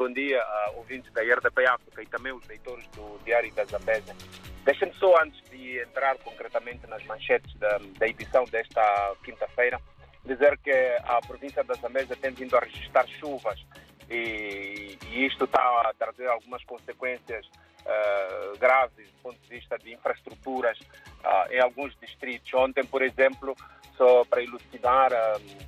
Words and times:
bom 0.00 0.10
dia 0.10 0.40
a 0.40 0.70
ouvintes 0.76 1.12
da 1.12 1.20
RDP 1.20 1.66
África 1.66 2.02
e 2.02 2.06
também 2.06 2.32
os 2.32 2.48
leitores 2.48 2.86
do 2.96 3.20
Diário 3.22 3.52
da 3.52 3.66
Zambésia. 3.66 4.16
Deixem-me 4.64 4.94
só, 4.94 5.14
antes 5.22 5.38
de 5.50 5.78
entrar 5.78 6.16
concretamente 6.20 6.86
nas 6.86 7.04
manchetes 7.04 7.54
da, 7.58 7.78
da 7.98 8.08
edição 8.08 8.44
desta 8.46 9.14
quinta-feira, 9.22 9.78
dizer 10.24 10.56
que 10.64 10.72
a 11.04 11.20
província 11.20 11.62
da 11.62 11.74
Zambésia 11.74 12.16
tem 12.16 12.30
vindo 12.30 12.56
a 12.56 12.60
registrar 12.60 13.06
chuvas 13.06 13.62
e, 14.08 14.96
e 15.06 15.26
isto 15.26 15.44
está 15.44 15.60
a 15.60 15.92
trazer 15.92 16.28
algumas 16.28 16.64
consequências 16.64 17.44
uh, 17.84 18.58
graves 18.58 19.06
do 19.06 19.22
ponto 19.22 19.38
de 19.42 19.48
vista 19.50 19.76
de 19.76 19.92
infraestruturas 19.92 20.78
uh, 20.78 21.52
em 21.52 21.60
alguns 21.60 21.94
distritos. 22.00 22.50
Ontem, 22.54 22.86
por 22.86 23.02
exemplo, 23.02 23.54
só 23.98 24.24
para 24.24 24.42
elucidar, 24.42 25.12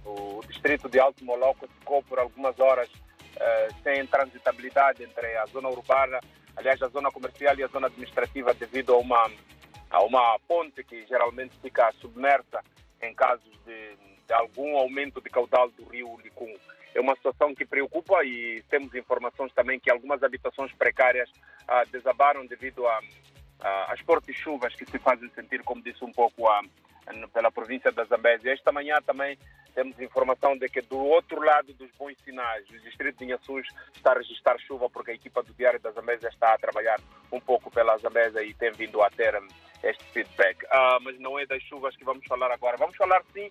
um, 0.07 0.39
o 0.39 0.41
distrito 0.49 0.89
de 0.89 0.99
Alto 0.99 1.23
Moloco 1.23 1.69
ficou 1.69 2.03
por 2.05 2.19
algumas 2.19 2.59
horas 2.59 2.89
sem 3.83 4.07
transitabilidade 4.07 5.03
entre 5.03 5.37
a 5.37 5.47
zona 5.47 5.69
urbana, 5.69 6.21
aliás, 6.57 6.83
a 6.83 6.89
zona 6.89 7.11
comercial 7.11 7.57
e 7.59 7.65
a 7.65 7.69
zona 7.69 7.87
administrativa 7.87 8.55
devido 8.55 8.95
a 8.95 8.99
uma, 8.99 9.31
a 9.91 10.03
uma 10.03 10.39
ponte 10.47 10.85
que 10.85 11.07
geralmente 11.07 11.55
fica 11.61 11.93
submersa 12.01 12.63
em 13.01 13.15
casos 13.15 13.53
de, 13.65 13.97
de 14.27 14.33
algum 14.33 14.77
aumento 14.77 15.21
de 15.21 15.29
caudal 15.29 15.71
do 15.71 15.85
rio 15.85 16.19
Licum 16.23 16.55
é 16.95 17.01
uma 17.01 17.15
situação 17.17 17.55
que 17.55 17.65
preocupa 17.65 18.25
e 18.25 18.63
temos 18.69 18.95
informações 18.95 19.53
também 19.55 19.81
que 19.81 19.91
algumas 19.91 20.23
habitações 20.23 20.73
precárias 20.73 21.31
ah, 21.67 21.85
desabaram 21.91 22.47
devido 22.47 22.87
às 23.89 24.01
fortes 24.01 24.37
chuvas 24.37 24.75
que 24.75 24.85
se 24.85 24.99
fazem 24.99 25.31
sentir, 25.31 25.63
como 25.63 25.83
disse 25.83 26.05
um 26.05 26.13
pouco 26.13 26.47
a, 26.49 26.61
pela 27.33 27.51
província 27.51 27.91
da 27.91 28.05
Zambésia. 28.05 28.53
Esta 28.53 28.73
manhã 28.73 28.97
também 29.07 29.39
temos 29.75 29.99
informação 30.01 30.57
de 30.57 30.69
que 30.69 30.81
do 30.83 30.99
outro 30.99 31.43
lado 31.43 31.73
dos 31.75 31.91
bons 31.93 32.17
sinais, 32.25 32.69
o 32.71 32.79
distrito 32.81 33.19
de 33.19 33.25
Inhaçus 33.25 33.67
está 33.95 34.13
a 34.13 34.19
registrar 34.19 34.59
chuva 34.59 34.89
porque 34.91 35.13
a 35.13 35.15
equipa 35.15 35.43
do 35.43 35.53
Diário 35.55 35.81
da 35.81 35.91
Zambésia 35.91 36.29
está 36.29 36.55
a 36.55 36.59
trabalhar 36.59 37.01
um 37.31 37.41
pouco 37.41 37.71
pela 37.71 37.97
Zambésia 37.99 38.43
e 38.43 38.55
tem 38.55 38.71
vindo 38.73 39.03
a 39.03 39.11
ter 39.11 39.35
um, 39.37 39.47
este 39.83 40.05
feedback. 40.13 40.63
Uh, 40.65 41.01
mas 41.03 41.19
não 41.19 41.39
é 41.39 41.47
das 41.47 41.63
chuvas 41.63 41.97
que 41.97 42.05
vamos 42.05 42.27
falar 42.27 42.53
agora. 42.53 42.77
Vamos 42.77 42.97
falar 42.97 43.23
sim 43.33 43.51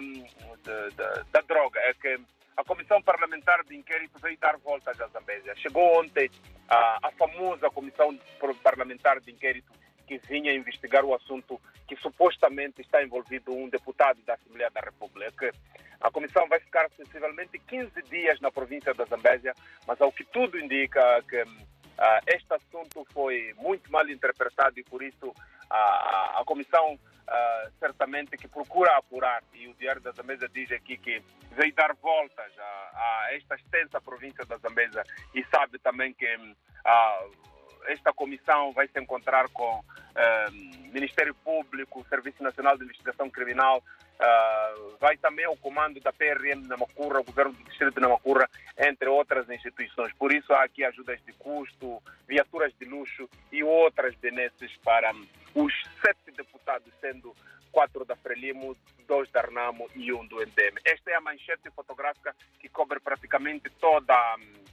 um, 0.00 0.12
de, 0.12 0.90
de, 0.90 1.24
da 1.32 1.40
droga. 1.40 1.80
É 1.80 1.94
que 1.94 2.18
a 2.56 2.64
Comissão 2.64 3.02
Parlamentar 3.02 3.64
de 3.64 3.76
Inquérito 3.76 4.18
veio 4.20 4.38
dar 4.38 4.56
voltas 4.58 5.00
à 5.00 5.06
Zambésia. 5.08 5.54
Chegou 5.56 6.00
ontem 6.00 6.30
a, 6.68 6.98
a 7.02 7.10
famosa 7.12 7.70
Comissão 7.70 8.16
Parlamentar 8.62 9.20
de 9.20 9.30
Inquérito 9.30 9.72
que 10.08 10.18
vinha 10.26 10.54
investigar 10.54 11.04
o 11.04 11.14
assunto 11.14 11.60
que 11.86 11.94
supostamente 11.96 12.80
está 12.80 13.02
envolvido 13.02 13.52
um 13.52 13.68
deputado 13.68 14.18
da 14.22 14.34
Assembleia 14.34 14.70
da 14.70 14.80
República. 14.80 15.52
A 16.00 16.10
comissão 16.10 16.48
vai 16.48 16.58
ficar 16.60 16.88
sensivelmente 16.96 17.58
15 17.58 18.02
dias 18.02 18.40
na 18.40 18.50
província 18.50 18.94
da 18.94 19.04
Zambésia, 19.04 19.52
mas 19.86 20.00
ao 20.00 20.10
que 20.10 20.24
tudo 20.24 20.58
indica 20.58 21.22
que 21.28 21.42
uh, 21.42 22.20
este 22.26 22.54
assunto 22.54 23.06
foi 23.12 23.54
muito 23.58 23.92
mal 23.92 24.08
interpretado 24.08 24.78
e 24.80 24.84
por 24.84 25.02
isso 25.02 25.28
uh, 25.28 25.34
a 25.70 26.42
comissão 26.46 26.94
uh, 26.94 27.70
certamente 27.78 28.36
que 28.38 28.48
procura 28.48 28.96
apurar, 28.96 29.42
e 29.52 29.68
o 29.68 29.74
Diário 29.74 30.00
da 30.00 30.12
Zambesa 30.12 30.48
diz 30.48 30.72
aqui 30.72 30.96
que 30.96 31.22
veio 31.52 31.74
dar 31.74 31.94
voltas 31.96 32.52
a, 32.58 32.62
a 32.62 33.34
esta 33.34 33.56
extensa 33.56 34.00
província 34.00 34.46
da 34.46 34.56
Zambesa 34.56 35.02
e 35.34 35.44
sabe 35.46 35.78
também 35.80 36.14
que 36.14 36.32
uh, 36.34 37.57
esta 37.86 38.12
comissão 38.12 38.72
vai 38.72 38.88
se 38.88 38.98
encontrar 39.00 39.48
com 39.48 39.78
uh, 39.78 40.52
Ministério 40.92 41.34
Público, 41.34 42.04
Serviço 42.08 42.42
Nacional 42.42 42.76
de 42.76 42.84
Investigação 42.84 43.30
Criminal, 43.30 43.78
uh, 43.78 44.96
vai 44.98 45.16
também 45.16 45.44
ao 45.44 45.56
comando 45.56 46.00
da 46.00 46.12
PRM 46.12 46.62
de 46.62 46.68
Namacurra, 46.68 47.20
o 47.20 47.24
governo 47.24 47.52
do 47.52 47.64
distrito 47.64 47.94
de 47.94 48.00
Namacurra, 48.00 48.48
entre 48.78 49.08
outras 49.08 49.48
instituições. 49.50 50.12
Por 50.14 50.32
isso 50.32 50.52
há 50.52 50.64
aqui 50.64 50.84
ajudas 50.84 51.20
de 51.24 51.32
custo, 51.34 52.02
viaturas 52.26 52.72
de 52.78 52.86
luxo 52.86 53.28
e 53.52 53.62
outras 53.62 54.14
benesses 54.16 54.76
para 54.84 55.12
os 55.54 55.72
sete 56.02 56.30
deputados, 56.36 56.92
sendo 57.00 57.34
quatro 57.70 58.04
da 58.04 58.16
Frelimo, 58.16 58.76
dois 59.06 59.30
da 59.30 59.40
Arnamo 59.40 59.88
e 59.94 60.12
um 60.12 60.26
do 60.26 60.36
MDM. 60.36 60.78
Esta 60.84 61.10
é 61.10 61.14
a 61.14 61.20
manchete 61.20 61.70
fotográfica 61.70 62.34
que 62.60 62.68
cobre 62.68 63.00
praticamente 63.00 63.70
toda, 63.80 64.14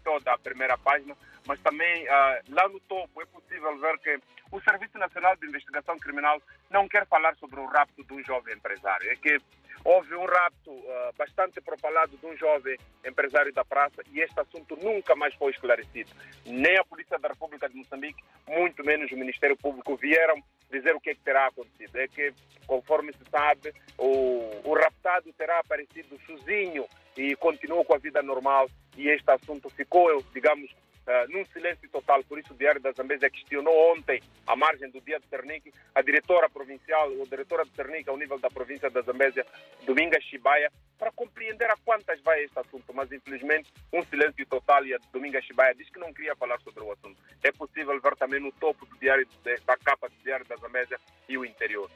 toda 0.05 0.31
a 0.31 0.37
primeira 0.37 0.77
página, 0.77 1.17
mas 1.47 1.59
também 1.59 2.05
uh, 2.05 2.41
lá 2.49 2.69
no 2.69 2.79
topo 2.81 3.21
é 3.21 3.25
possível 3.25 3.77
ver 3.79 3.97
que 3.99 4.19
o 4.51 4.61
Serviço 4.61 4.97
Nacional 4.99 5.35
de 5.35 5.47
Investigação 5.47 5.97
Criminal 5.97 6.39
não 6.69 6.87
quer 6.87 7.05
falar 7.07 7.35
sobre 7.35 7.59
o 7.59 7.65
rapto 7.65 8.03
de 8.03 8.13
um 8.13 8.23
jovem 8.23 8.53
empresário. 8.53 9.11
É 9.11 9.15
que 9.15 9.41
houve 9.83 10.15
um 10.15 10.25
rapto 10.25 10.71
uh, 10.71 11.13
bastante 11.17 11.61
propalado 11.61 12.17
de 12.17 12.25
um 12.25 12.35
jovem 12.35 12.77
empresário 13.05 13.53
da 13.53 13.63
praça 13.63 14.01
e 14.11 14.19
este 14.19 14.39
assunto 14.39 14.77
nunca 14.81 15.15
mais 15.15 15.33
foi 15.35 15.51
esclarecido. 15.51 16.09
Nem 16.45 16.77
a 16.77 16.83
Polícia 16.83 17.17
da 17.19 17.29
República 17.29 17.69
de 17.69 17.75
Moçambique, 17.75 18.23
muito 18.47 18.83
menos 18.83 19.11
o 19.11 19.17
Ministério 19.17 19.57
Público 19.57 19.95
vieram 19.95 20.41
dizer 20.71 20.95
o 20.95 20.99
que, 20.99 21.11
é 21.11 21.15
que 21.15 21.21
terá 21.21 21.47
acontecido. 21.47 21.95
É 21.97 22.07
que, 22.07 22.33
conforme 22.65 23.13
se 23.13 23.29
sabe, 23.29 23.73
o, 23.97 24.51
o 24.63 24.73
raptado 24.73 25.31
terá 25.33 25.59
aparecido 25.59 26.19
sozinho 26.25 26.85
e 27.17 27.35
continuou 27.35 27.85
com 27.85 27.95
a 27.95 27.99
vida 27.99 28.21
normal 28.21 28.69
e 28.97 29.09
este 29.09 29.29
assunto 29.29 29.69
ficou, 29.69 30.23
digamos, 30.33 30.69
uh, 31.07 31.31
num 31.31 31.45
silêncio 31.45 31.89
total. 31.89 32.23
Por 32.23 32.39
isso, 32.39 32.53
o 32.53 32.57
Diário 32.57 32.81
da 32.81 32.91
Zambésia 32.91 33.29
questionou 33.29 33.93
ontem, 33.93 34.21
à 34.45 34.55
margem 34.55 34.89
do 34.89 35.01
dia 35.01 35.19
do 35.19 35.27
Ternique, 35.27 35.73
a 35.93 36.01
diretora 36.01 36.49
provincial, 36.49 37.11
ou 37.17 37.25
diretora 37.25 37.65
do 37.65 37.71
Ternique 37.71 38.09
ao 38.09 38.17
nível 38.17 38.39
da 38.39 38.49
província 38.49 38.89
da 38.89 39.01
Zambésia, 39.01 39.45
Dominga 39.85 40.19
Chibaia, 40.21 40.71
para 40.97 41.11
compreender 41.11 41.69
a 41.69 41.77
quantas 41.83 42.21
vai 42.21 42.43
este 42.43 42.57
assunto. 42.59 42.93
Mas, 42.93 43.11
infelizmente, 43.11 43.71
um 43.93 44.03
silêncio 44.03 44.45
total 44.45 44.85
e 44.85 44.93
a 44.93 44.99
Dominga 45.11 45.41
Chibaia 45.41 45.75
diz 45.75 45.89
que 45.89 45.99
não 45.99 46.13
queria 46.13 46.35
falar 46.35 46.59
sobre 46.61 46.83
o 46.83 46.91
assunto. 46.91 47.21
É 47.43 47.51
possível 47.51 47.99
ver 47.99 48.15
também 48.15 48.39
no 48.39 48.51
topo 48.53 48.85
do 48.85 48.97
diário, 48.97 49.27
da 49.65 49.77
capa 49.77 50.09
do 50.09 50.15
Diário 50.23 50.45
da 50.45 50.55
Zambésia 50.55 50.99
e 51.27 51.37
o 51.37 51.45
interior 51.45 51.89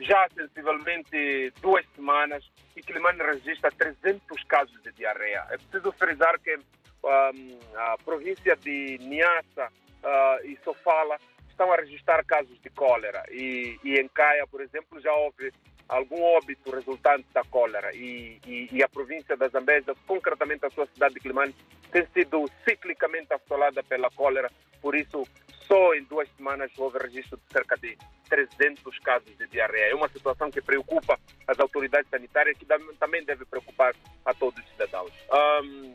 já 0.00 0.24
há 0.24 0.28
sensivelmente 0.30 1.52
duas 1.60 1.84
semanas 1.94 2.44
e 2.76 2.82
Quilimane 2.82 3.22
registra 3.22 3.70
300 3.70 4.44
casos 4.44 4.82
de 4.82 4.92
diarreia. 4.92 5.46
É 5.50 5.56
preciso 5.56 5.92
frisar 5.92 6.38
que 6.40 6.58
a 7.08 7.96
província 8.04 8.56
de 8.56 8.98
Niassa 9.00 9.68
uh, 10.02 10.46
e 10.46 10.58
Sofala 10.64 11.18
estão 11.48 11.72
a 11.72 11.76
registrar 11.76 12.24
casos 12.24 12.60
de 12.60 12.70
cólera 12.70 13.24
e, 13.30 13.78
e 13.82 13.98
em 13.98 14.08
Caia, 14.08 14.46
por 14.46 14.60
exemplo, 14.60 15.00
já 15.00 15.12
houve 15.12 15.52
algum 15.88 16.20
óbito 16.22 16.70
resultante 16.70 17.26
da 17.32 17.42
cólera 17.44 17.94
e, 17.94 18.40
e, 18.46 18.68
e, 18.72 18.82
a 18.82 18.88
província 18.88 19.36
da 19.36 19.48
Zambésia, 19.48 19.94
concretamente 20.06 20.66
a 20.66 20.70
sua 20.70 20.86
cidade 20.86 21.14
de 21.14 21.20
Climane, 21.20 21.54
tem 21.90 22.06
sido 22.12 22.44
ciclicamente 22.68 23.32
assolada 23.32 23.82
pela 23.84 24.10
cólera, 24.10 24.50
por 24.82 24.94
isso 24.94 25.26
só 25.66 25.94
em 25.94 26.02
duas 26.04 26.28
semanas 26.36 26.70
houve 26.76 26.98
registro 26.98 27.36
de 27.38 27.52
cerca 27.52 27.76
de 27.76 27.96
300 28.28 28.98
casos 29.00 29.36
de 29.36 29.46
diarreia. 29.48 29.90
É 29.90 29.94
uma 29.94 30.08
situação 30.08 30.50
que 30.50 30.60
preocupa 30.60 31.18
as 31.46 31.58
autoridades 31.58 32.10
sanitárias, 32.10 32.56
que 32.58 32.66
também 32.98 33.24
deve 33.24 33.44
preocupar 33.44 33.94
a 34.24 34.34
todos 34.34 34.62
os 34.62 34.70
cidadãos. 34.70 35.12
Um, 35.62 35.94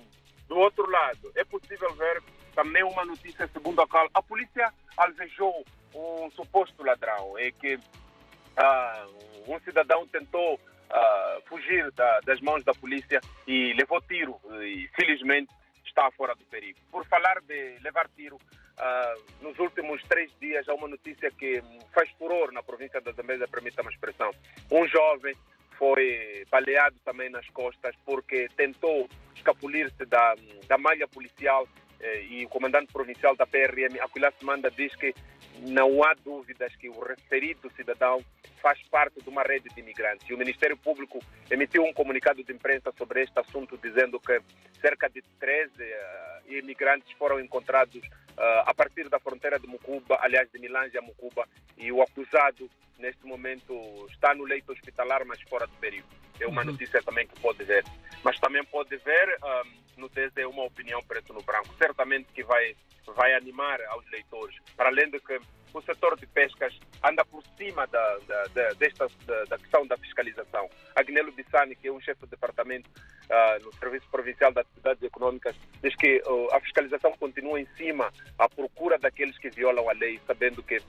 do 0.51 0.57
outro 0.57 0.85
lado, 0.91 1.31
é 1.33 1.45
possível 1.45 1.89
ver 1.95 2.21
também 2.53 2.83
uma 2.83 3.05
notícia 3.05 3.47
segundo 3.53 3.81
a 3.81 3.87
qual 3.87 4.09
a 4.13 4.21
polícia 4.21 4.69
alvejou 4.97 5.65
um 5.95 6.29
suposto 6.31 6.83
ladrão. 6.83 7.37
É 7.39 7.53
que 7.53 7.75
uh, 7.75 9.47
um 9.47 9.57
cidadão 9.61 10.05
tentou 10.07 10.55
uh, 10.55 11.41
fugir 11.47 11.89
da, 11.93 12.19
das 12.25 12.41
mãos 12.41 12.65
da 12.65 12.73
polícia 12.73 13.21
e 13.47 13.71
levou 13.75 14.01
tiro 14.01 14.37
e 14.61 14.89
felizmente 14.93 15.53
está 15.85 16.11
fora 16.11 16.35
do 16.35 16.43
perigo. 16.43 16.77
Por 16.91 17.05
falar 17.05 17.39
de 17.47 17.77
levar 17.81 18.09
tiro, 18.09 18.35
uh, 18.35 19.41
nos 19.41 19.57
últimos 19.57 20.03
três 20.03 20.29
dias 20.37 20.67
há 20.67 20.73
uma 20.73 20.89
notícia 20.89 21.31
que 21.31 21.63
faz 21.93 22.09
furor 22.19 22.51
na 22.51 22.61
província 22.61 22.99
da 22.99 23.13
Zambésia, 23.13 23.47
permita 23.47 23.83
uma 23.83 23.91
expressão. 23.91 24.31
Um 24.69 24.85
jovem 24.85 25.33
foi 25.77 26.45
baleado 26.51 26.97
também 27.05 27.29
nas 27.29 27.47
costas 27.51 27.95
porque 28.05 28.49
tentou 28.57 29.07
escapulir-se 29.35 30.05
da, 30.05 30.35
da 30.67 30.77
malha 30.77 31.07
policial 31.07 31.67
eh, 31.99 32.23
e 32.23 32.45
o 32.45 32.49
comandante 32.49 32.91
provincial 32.91 33.35
da 33.35 33.45
PRM, 33.45 33.99
Aquilas 34.01 34.33
Manda, 34.41 34.71
diz 34.71 34.95
que 34.95 35.13
não 35.59 36.03
há 36.03 36.13
dúvidas 36.13 36.75
que 36.75 36.89
o 36.89 36.99
referido 36.99 37.71
cidadão 37.75 38.23
faz 38.61 38.81
parte 38.89 39.21
de 39.21 39.29
uma 39.29 39.43
rede 39.43 39.69
de 39.69 39.79
imigrantes. 39.79 40.27
E 40.29 40.33
o 40.33 40.37
Ministério 40.37 40.77
Público 40.77 41.19
emitiu 41.49 41.83
um 41.83 41.93
comunicado 41.93 42.43
de 42.43 42.51
imprensa 42.51 42.91
sobre 42.97 43.23
este 43.23 43.39
assunto, 43.39 43.77
dizendo 43.77 44.19
que 44.19 44.41
cerca 44.79 45.09
de 45.09 45.21
13 45.39 45.71
uh, 45.71 45.75
eh, 45.79 46.41
imigrantes 46.59 47.11
foram 47.13 47.39
encontrados 47.39 48.01
uh, 48.37 48.63
a 48.65 48.73
partir 48.73 49.09
da 49.09 49.19
fronteira 49.19 49.59
de 49.59 49.67
Mucuba, 49.67 50.17
aliás, 50.21 50.49
de 50.51 50.59
Milange 50.59 50.97
a 50.97 51.01
Mucuba, 51.01 51.47
e 51.77 51.91
o 51.91 52.01
acusado, 52.01 52.69
neste 52.97 53.25
momento, 53.25 53.73
está 54.09 54.33
no 54.33 54.43
leito 54.43 54.71
hospitalar, 54.71 55.25
mas 55.25 55.41
fora 55.43 55.67
do 55.67 55.73
período. 55.77 56.07
É 56.39 56.47
uma 56.47 56.61
uhum. 56.61 56.71
notícia 56.71 57.01
também 57.03 57.27
que 57.27 57.39
pode 57.39 57.63
ver. 57.63 57.83
Mas 58.23 58.39
também 58.39 58.63
pode 58.65 58.95
ver, 58.97 59.37
um, 59.43 60.01
no 60.01 60.09
desde 60.09 60.43
uma 60.45 60.63
opinião 60.63 61.01
preto 61.03 61.33
no 61.33 61.41
branco. 61.41 61.73
Certamente 61.77 62.27
que 62.33 62.43
vai, 62.43 62.75
vai 63.15 63.33
animar 63.35 63.79
aos 63.89 64.09
leitores. 64.09 64.55
Para 64.75 64.89
além 64.89 65.09
de 65.09 65.19
que 65.19 65.39
o 65.73 65.81
setor 65.81 66.17
de 66.17 66.25
pescas 66.27 66.77
anda 67.03 67.25
por 67.25 67.43
cima 67.57 67.85
da, 67.87 68.17
da, 68.27 68.43
da 68.53 68.69
desta 68.73 69.07
da, 69.25 69.43
da, 69.45 69.57
questão 69.57 69.87
da 69.87 69.97
fiscalização. 69.97 70.69
Agnello 70.95 71.31
Bissani, 71.31 71.75
que 71.75 71.87
é 71.87 71.91
um 71.91 71.99
chefe 71.99 72.21
de 72.21 72.27
departamento 72.31 72.87
uh, 72.89 73.63
no 73.63 73.73
Serviço 73.73 74.07
Provincial 74.09 74.51
das 74.51 74.65
Atividades 74.67 75.03
Econômicas, 75.03 75.55
diz 75.81 75.95
que 75.95 76.21
uh, 76.25 76.53
a 76.53 76.59
fiscalização 76.59 77.13
continua 77.17 77.59
em 77.59 77.65
cima 77.77 78.13
à 78.37 78.47
procura 78.47 78.99
daqueles 78.99 79.35
que 79.37 79.49
violam 79.49 79.89
a 79.89 79.93
lei, 79.93 80.19
sabendo 80.27 80.61
que 80.61 80.77
uh, 80.77 80.83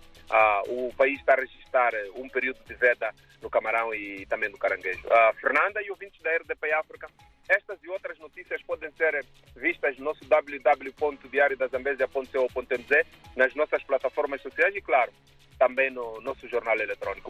o 0.68 0.92
país 0.94 1.18
está 1.20 1.32
a 1.34 1.40
registrar 1.40 1.92
um 2.16 2.28
período 2.28 2.58
de 2.66 2.74
veda 2.74 3.14
no 3.40 3.48
camarão 3.50 3.94
e 3.94 4.26
também 4.26 4.50
no 4.50 4.58
caranguejo. 4.58 5.02
Fernanda 5.40 5.82
e 5.82 5.90
ouvintes 5.90 6.20
da 6.22 6.36
RDP 6.36 6.72
África, 6.74 7.08
estas 7.48 7.82
e 7.82 7.88
outras 7.88 8.16
notícias 8.20 8.62
podem 8.62 8.92
ser 8.92 9.26
vistas 9.56 9.98
no 9.98 10.04
nosso 10.04 10.24
www.diariodazambésia.co.mz, 10.26 13.06
nas 13.36 13.52
nossas 13.56 13.82
plataformas 13.82 14.40
sociais 14.40 14.76
e, 14.76 14.80
claro, 14.80 15.12
também 15.58 15.90
no 15.90 16.20
nosso 16.20 16.48
jornal 16.48 16.78
eletrônico. 16.78 17.20